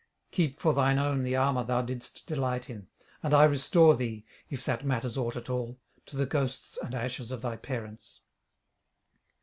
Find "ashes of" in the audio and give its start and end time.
6.95-7.43